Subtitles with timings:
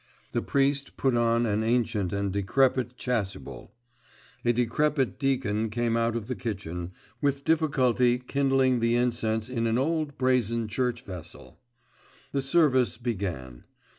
[0.31, 3.71] The priest put on an ancient and decrepit chasuble;
[4.43, 9.77] a decrepit deacon came out of the kitchen, with difficulty kindling the incense in an
[9.77, 11.59] old brazen church vessel.
[12.31, 13.65] The service began.